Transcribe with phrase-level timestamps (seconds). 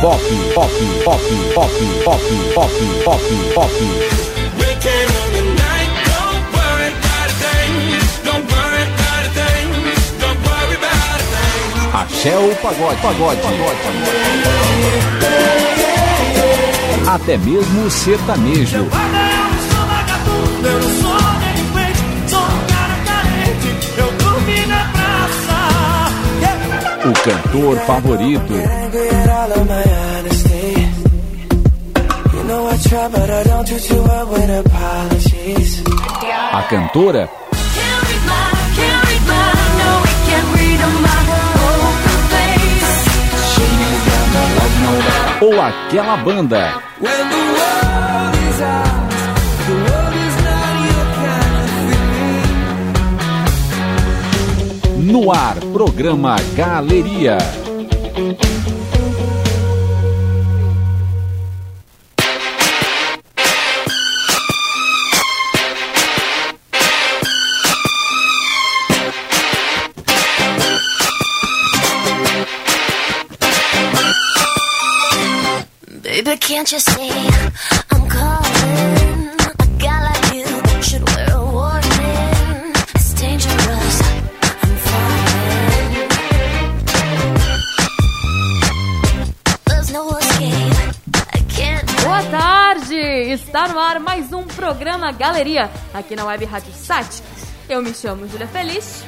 [0.00, 0.18] pop,
[0.54, 0.70] pop,
[1.04, 1.20] pop,
[1.54, 1.70] pop,
[2.04, 2.22] pop,
[2.54, 2.72] pop,
[3.04, 3.20] pop,
[3.54, 3.70] pop.
[11.92, 13.78] Axé o pagode, pagode, pagode.
[17.06, 18.76] Até mesmo sertanejo.
[20.62, 25.58] Eu não sou delinquente, sou um cara carente, eu dormi na praça.
[27.06, 28.54] O cantor favorito.
[50.44, 52.52] Not your kind of feeling.
[55.12, 57.59] No ar, programa Galeria.
[76.60, 77.10] Can't you see
[77.90, 79.30] I'm calling?
[79.60, 80.44] A guy like you
[80.82, 82.72] should wear a warning.
[82.96, 83.96] It's dangerous.
[84.64, 85.92] I'm falling.
[89.68, 90.74] There's no escape.
[91.32, 91.86] I can't.
[92.04, 93.32] Boa tarde!
[93.32, 97.22] Está no ar mais um programa Galeria, aqui na Web Rádio Sat.
[97.70, 99.02] Eu me chamo Júlia Feliz.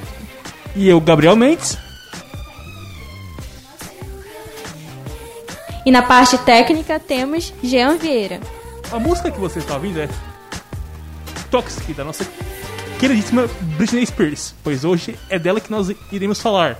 [0.75, 1.77] E eu, Gabriel Mendes.
[5.85, 8.41] E na parte técnica temos Jean Vieira.
[8.93, 10.09] A música que você está ouvindo é
[11.51, 12.25] Toxic, da nossa
[13.01, 16.79] queridíssima Britney Spears, pois hoje é dela que nós iremos falar.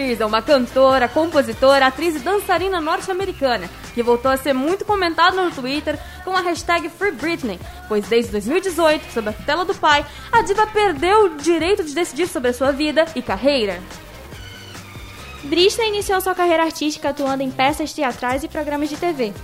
[0.00, 5.50] É uma cantora, compositora, atriz e dançarina norte-americana que voltou a ser muito comentada no
[5.50, 10.40] Twitter com a hashtag Free Britney, pois desde 2018, sob a tutela do pai, a
[10.40, 13.78] diva perdeu o direito de decidir sobre a sua vida e carreira.
[15.44, 19.34] Britney iniciou sua carreira artística atuando em peças teatrais e programas de TV.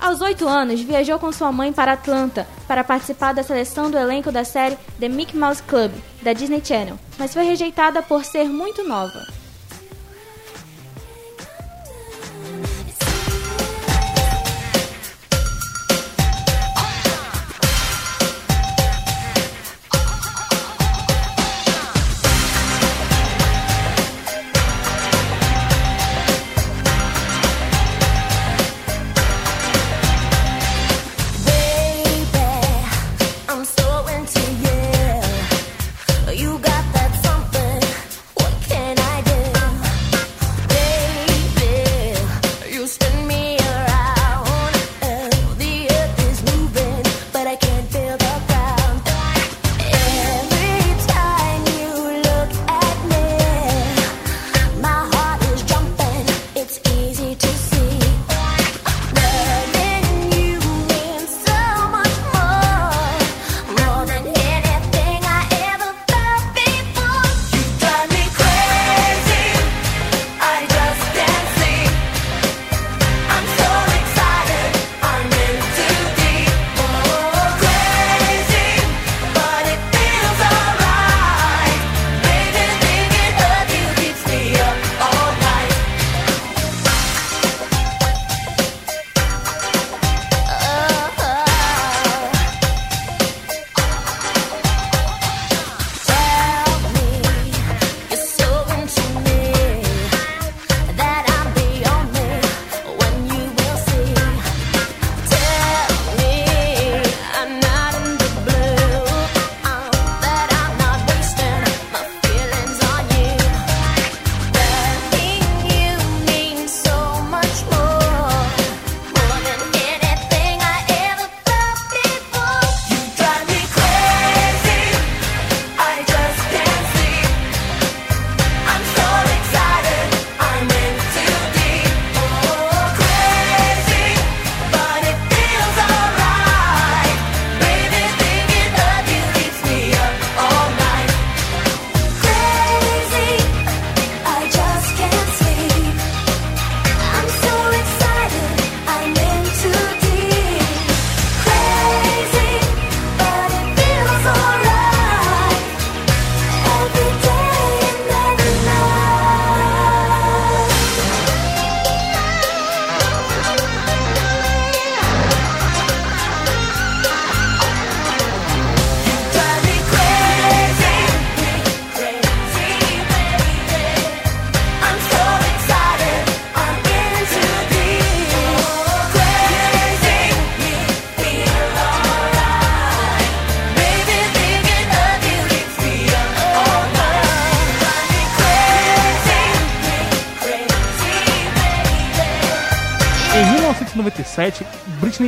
[0.00, 4.32] Aos 8 anos, viajou com sua mãe para Atlanta para participar da seleção do elenco
[4.32, 5.92] da série The Mickey Mouse Club,
[6.22, 9.35] da Disney Channel, mas foi rejeitada por ser muito nova.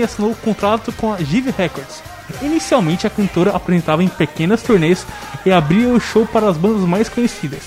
[0.03, 2.03] Assinou o contrato com a Give Records.
[2.43, 5.06] Inicialmente, a cantora apresentava em pequenas turnês
[5.45, 7.62] e abria o show para as bandas mais conhecidas.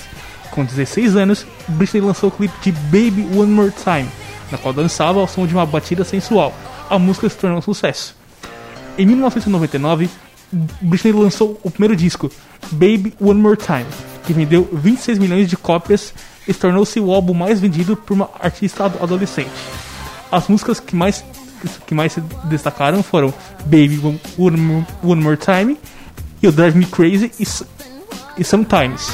[0.50, 4.08] Com 16 anos, Britney lançou o clipe de Baby One More Time,
[4.50, 6.54] na qual dançava ao som de uma batida sensual.
[6.88, 8.14] A música se tornou um sucesso.
[8.98, 10.10] Em 1999,
[10.82, 12.30] Britney lançou o primeiro disco,
[12.70, 13.86] Baby One More Time,
[14.26, 16.12] que vendeu 26 milhões de cópias
[16.46, 19.50] e tornou-se o álbum mais vendido por uma artista adolescente.
[20.30, 21.24] As músicas que mais
[21.86, 23.32] que mais se destacaram foram
[23.64, 24.00] Baby
[24.38, 24.56] One,
[25.22, 25.76] More Time
[26.42, 27.46] You Drive Me Crazy e,
[28.40, 29.12] e Sometimes.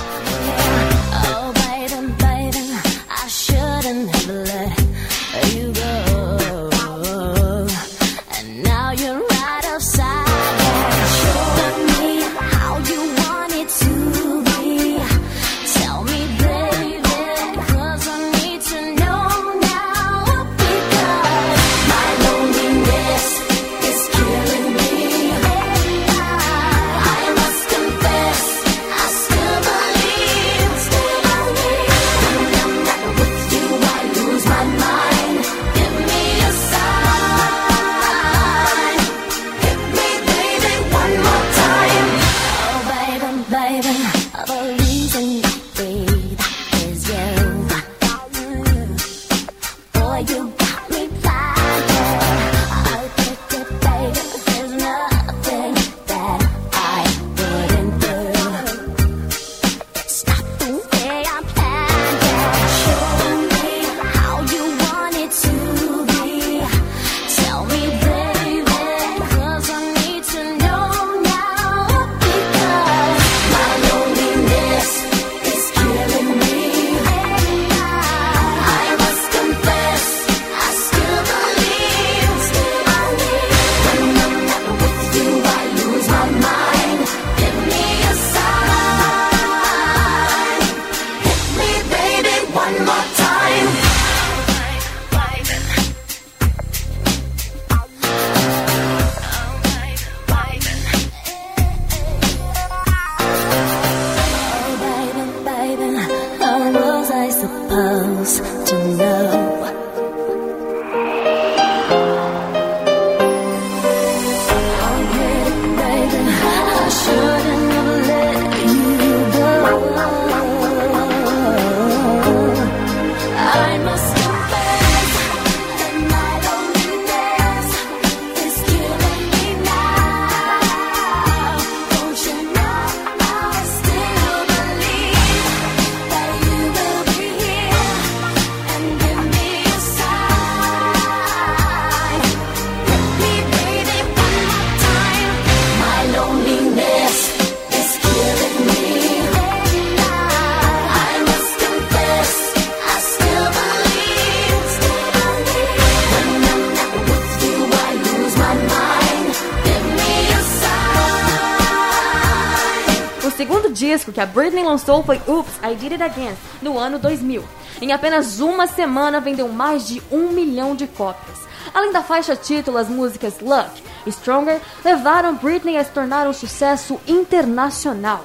[164.18, 167.40] que a Britney lançou foi Oops, I Did It Again, no ano 2000.
[167.80, 171.38] Em apenas uma semana vendeu mais de um milhão de cópias.
[171.72, 176.32] Além da faixa título, as músicas Luck e Stronger levaram Britney a se tornar um
[176.32, 178.24] sucesso internacional.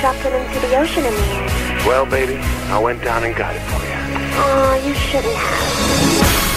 [0.00, 1.86] dropped them into the ocean in the end.
[1.86, 3.98] Well, baby, I went down and got it for you.
[4.40, 6.47] Oh, you shouldn't have.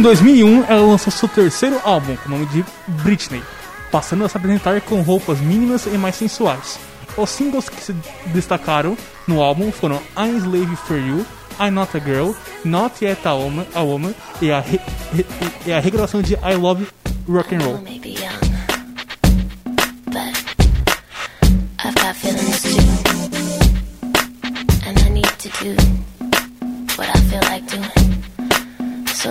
[0.00, 2.64] Em 2001, ela lançou seu terceiro álbum, com o nome de
[3.02, 3.42] Britney,
[3.92, 6.78] passando a se apresentar com roupas mínimas e mais sensuais.
[7.18, 7.94] Os singles que se
[8.28, 8.96] destacaram
[9.28, 11.26] no álbum foram I'm Slave For You,
[11.60, 12.30] I'm Not A Girl,
[12.64, 14.80] Not Yet A Woman, a woman e, a re,
[15.12, 16.86] re, a regravação de I Love
[17.28, 17.80] Rock and Roll.
[29.20, 29.30] So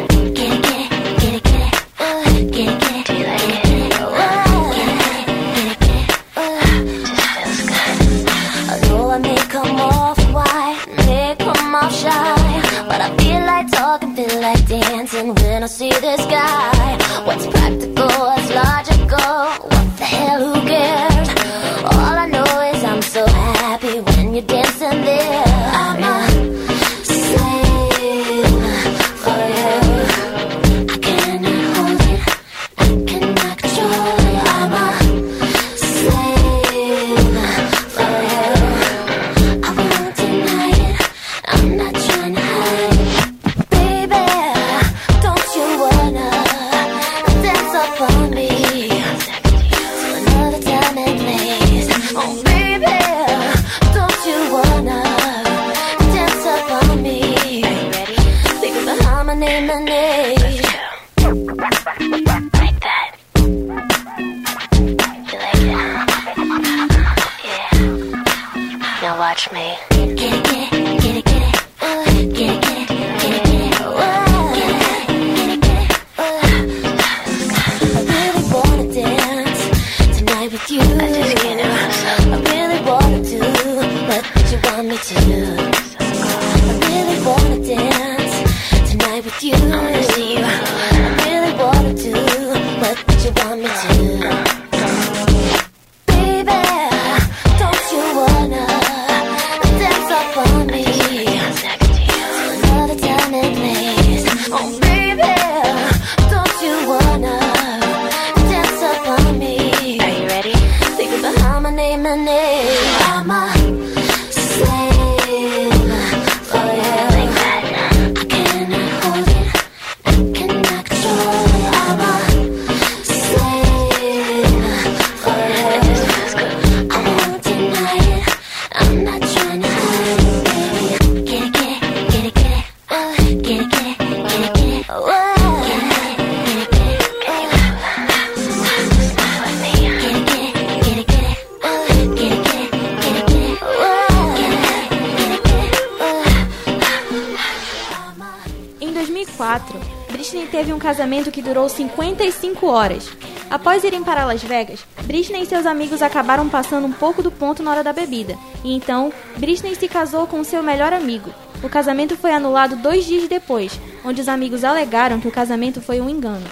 [150.11, 153.09] Britney teve um casamento que durou 55 horas.
[153.49, 157.63] Após irem para Las Vegas, Britney e seus amigos acabaram passando um pouco do ponto
[157.63, 158.37] na hora da bebida.
[158.63, 161.33] E então, Britney se casou com seu melhor amigo.
[161.63, 166.01] O casamento foi anulado dois dias depois, onde os amigos alegaram que o casamento foi
[166.01, 166.45] um engano.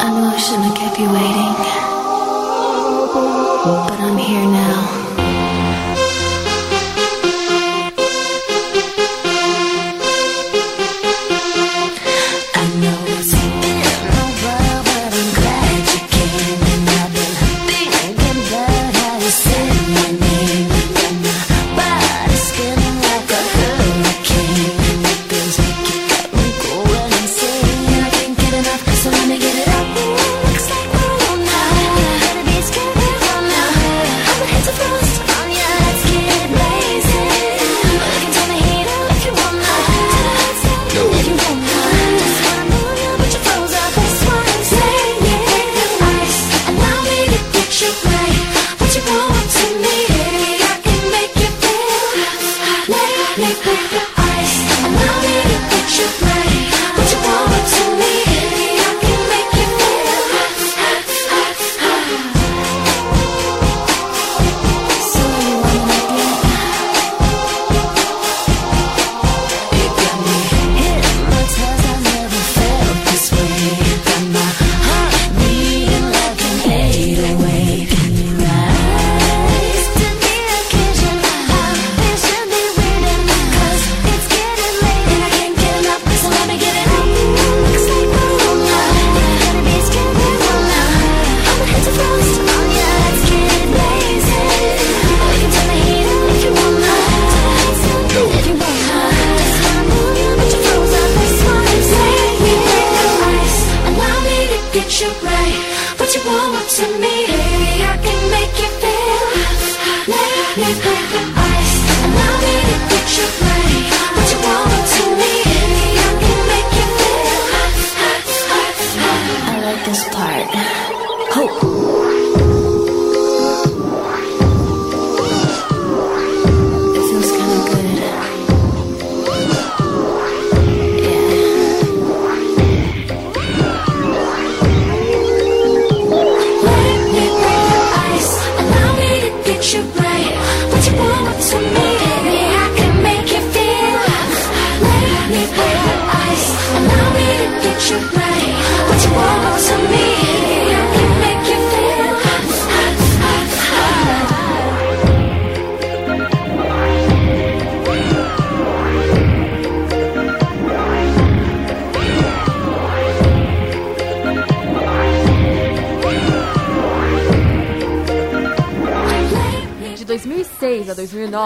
[0.00, 1.54] I know I shouldn't have kept you waiting,
[3.64, 4.87] but I'm here now.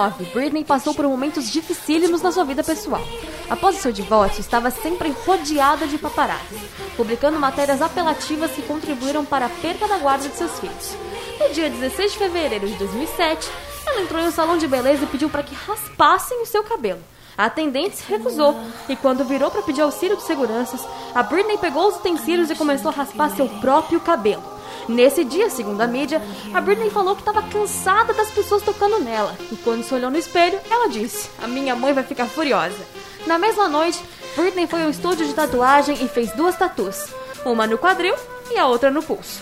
[0.03, 3.03] 2009, Britney passou por momentos dificílimos na sua vida pessoal.
[3.49, 6.59] Após o seu divórcio, estava sempre rodeada de paparazzi,
[6.97, 10.97] publicando matérias apelativas que contribuíram para a perda da guarda de seus filhos.
[11.39, 13.49] No dia 16 de fevereiro de 2007,
[13.87, 17.01] ela entrou em um salão de beleza e pediu para que raspassem o seu cabelo.
[17.37, 18.55] A atendente se recusou
[18.89, 22.91] e, quando virou para pedir auxílio de seguranças, a Britney pegou os utensílios e começou
[22.91, 24.62] a raspar seu próprio cabelo.
[24.89, 26.21] Nesse dia, segundo a mídia,
[26.53, 29.37] a Britney falou que estava cansada das pessoas tocando nela.
[29.51, 32.79] E quando se olhou no espelho, ela disse: A minha mãe vai ficar furiosa.
[33.27, 34.03] Na mesma noite,
[34.37, 37.15] Britney foi ao estúdio de tatuagem e fez duas tatuas,
[37.45, 38.15] uma no quadril
[38.51, 39.41] e a outra no pulso.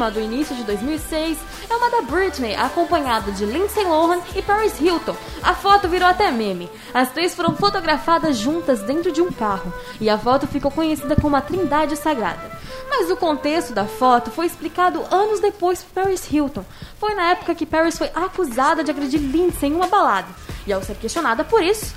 [0.00, 4.80] Famosíssima do início de 2006 é uma da Britney, acompanhada de Lindsay Lohan e Paris
[4.80, 5.14] Hilton.
[5.42, 6.70] A foto virou até meme.
[6.94, 11.36] As três foram fotografadas juntas dentro de um carro, e a foto ficou conhecida como
[11.36, 12.58] a Trindade Sagrada.
[12.88, 16.64] Mas o contexto da foto foi explicado anos depois por Paris Hilton.
[16.98, 20.28] Foi na época que Paris foi acusada de agredir Lindsay em uma balada,
[20.66, 21.94] e ao ser questionada por isso,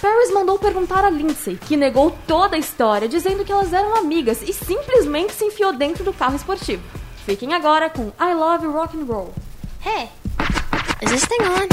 [0.00, 4.42] Paris mandou perguntar a Lindsay, que negou toda a história, dizendo que elas eram amigas
[4.42, 6.82] e simplesmente se enfiou dentro do carro esportivo.
[7.26, 9.34] Fiquem agora com I Love Rock and Roll.
[9.80, 10.08] Hey,
[11.02, 11.66] is this thing on?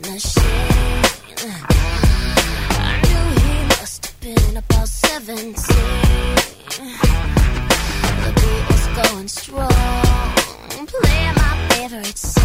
[0.00, 0.42] machine.
[2.80, 5.54] I knew he must have been about 17
[8.94, 9.70] going strong,
[10.86, 12.42] playing my favorite song.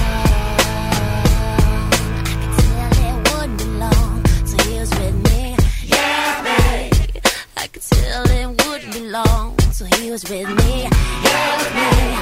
[2.23, 5.55] I could tell it wouldn't be long till he was with me.
[5.83, 7.23] Yeah, babe.
[7.57, 10.87] I could tell it wouldn't be long till he was with me.
[11.23, 12.16] Yeah, with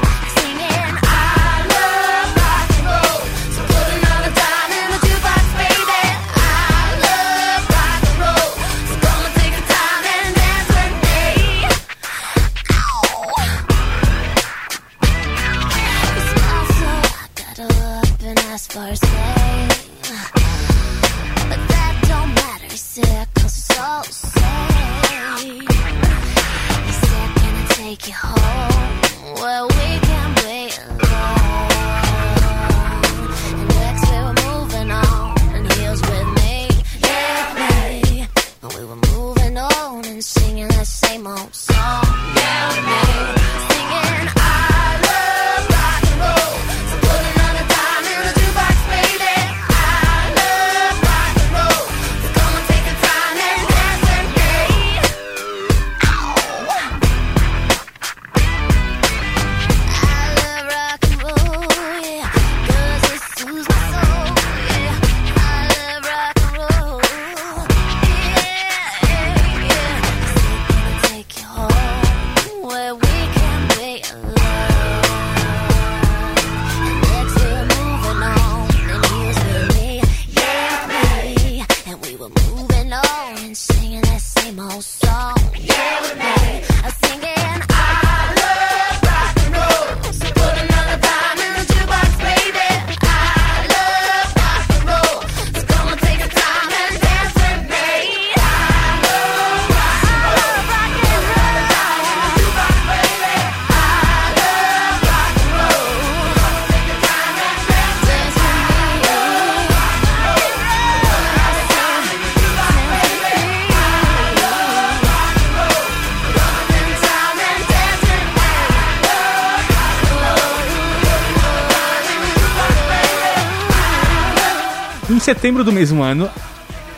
[125.25, 126.29] setembro do mesmo ano,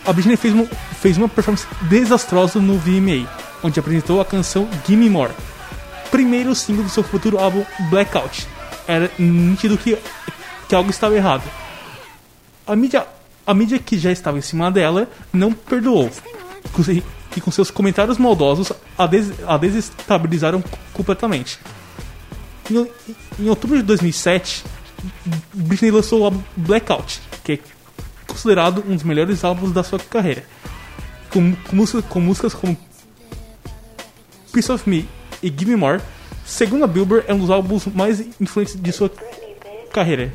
[0.05, 0.65] a Britney fez uma,
[0.99, 3.25] fez uma performance desastrosa no VMA,
[3.63, 5.31] onde apresentou a canção Gimme More,
[6.11, 8.45] primeiro single do seu futuro álbum Blackout.
[8.85, 9.97] Era nítido que,
[10.67, 11.43] que algo estava errado.
[12.67, 13.07] A mídia,
[13.45, 16.11] a mídia que já estava em cima dela não perdoou,
[17.33, 20.61] e com seus comentários maldosos a, des, a desestabilizaram
[20.91, 21.57] completamente.
[22.69, 22.91] Em,
[23.39, 24.65] em outubro de 2007,
[25.53, 27.59] Britney lançou o álbum Blackout, que é
[28.37, 30.43] considerado um dos melhores álbuns da sua carreira.
[31.31, 32.77] Com, com, com músicas como
[34.53, 35.09] Piece of Me
[35.41, 36.01] e Give Me More,
[36.45, 39.11] segundo a Billboard, é um dos álbuns mais influentes de sua
[39.91, 40.31] carreira.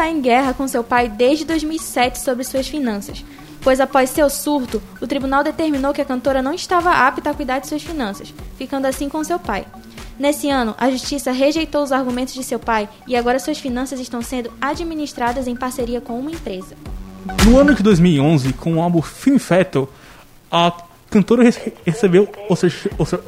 [0.00, 3.22] Está em guerra com seu pai desde 2007 sobre suas finanças,
[3.60, 7.58] pois após seu surto, o tribunal determinou que a cantora não estava apta a cuidar
[7.58, 9.66] de suas finanças, ficando assim com seu pai.
[10.18, 14.22] Nesse ano, a justiça rejeitou os argumentos de seu pai e agora suas finanças estão
[14.22, 16.74] sendo administradas em parceria com uma empresa.
[17.44, 19.86] No ano de 2011, com o álbum Film Fatal,
[20.50, 20.72] a
[21.10, 22.26] cantora rece- recebeu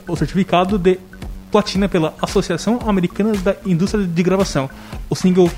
[0.09, 0.99] o certificado de
[1.51, 4.71] platina pela Associação Americana da Indústria de Gravação.
[5.11, 5.51] O single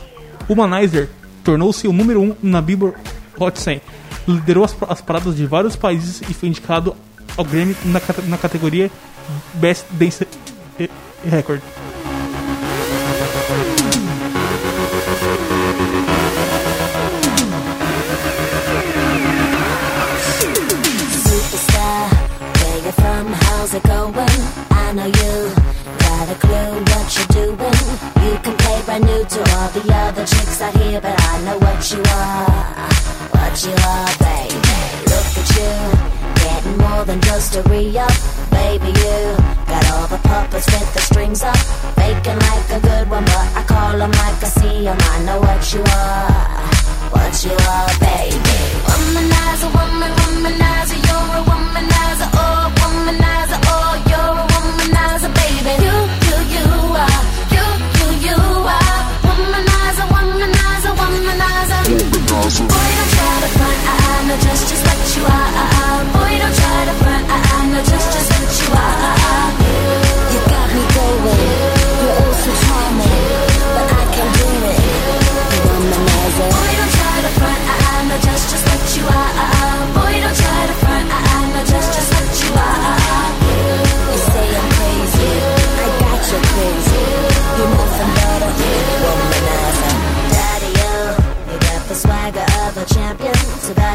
[0.49, 1.09] Humanizer
[1.43, 2.97] tornou-se o número 1 um na Billboard
[3.39, 3.81] Hot 100,
[4.27, 6.97] liderou as, as paradas de vários países e foi indicado
[7.37, 8.91] ao Grammy na, na categoria
[9.55, 10.27] Best Dance
[11.25, 11.61] Record.
[37.53, 38.11] A re-up.
[38.51, 39.37] Baby, you
[39.69, 41.57] got all the puppets with the strings up.
[41.95, 44.99] Faking like a good one, but I call 'em like I see 'em.
[45.15, 46.65] I know what you are.
[47.15, 48.59] What you are, baby.
[48.87, 51.54] Womanizer, woman, womanizer, you're a womanizer,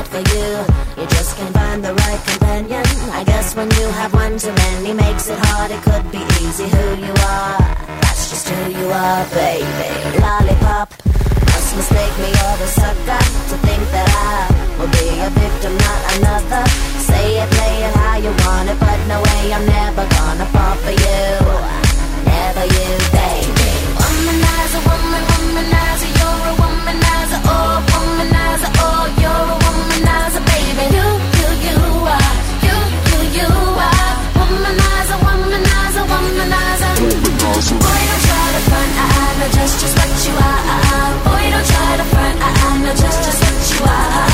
[0.09, 0.49] for you,
[0.97, 2.85] you just can't find the right companion.
[3.13, 5.69] I guess when you have one too many makes it hard.
[5.71, 7.57] It could be easy who you are.
[8.01, 9.89] That's just who you are, baby.
[10.17, 10.89] Lollipop.
[11.51, 14.37] Must mistake me or a sucker to think that I
[14.77, 16.63] will be a victim, not another.
[17.09, 20.75] Say it, play it how you want it, but no way I'm never gonna fall
[20.83, 21.21] for you.
[22.25, 23.71] Never you, baby.
[23.99, 29.08] Womanizer, woman, womanizer, you're a womanizer, oh, womanizer, oh,
[39.79, 41.13] just, what you are.
[41.23, 44.28] Boy, don't try to front, I know just, just what you are.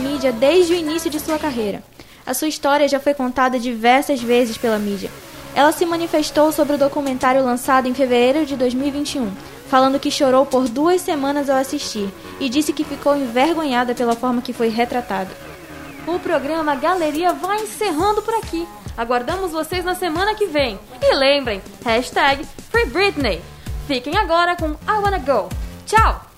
[0.00, 1.82] Mídia desde o início de sua carreira.
[2.26, 5.10] A sua história já foi contada diversas vezes pela mídia.
[5.54, 9.30] Ela se manifestou sobre o documentário lançado em fevereiro de 2021,
[9.68, 14.42] falando que chorou por duas semanas ao assistir e disse que ficou envergonhada pela forma
[14.42, 15.30] que foi retratada.
[16.06, 18.66] O programa Galeria vai encerrando por aqui.
[18.96, 20.78] Aguardamos vocês na semana que vem.
[21.00, 23.40] E lembrem, hashtag Free Britney.
[23.86, 25.48] Fiquem agora com I Wanna Go.
[25.86, 26.29] Tchau!